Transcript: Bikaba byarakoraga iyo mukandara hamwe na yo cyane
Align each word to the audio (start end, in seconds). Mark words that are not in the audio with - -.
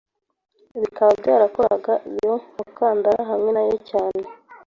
Bikaba 0.81 1.11
byarakoraga 1.21 1.93
iyo 2.11 2.33
mukandara 2.55 3.21
hamwe 3.31 3.49
na 3.55 3.61
yo 3.69 3.75
cyane 3.89 4.21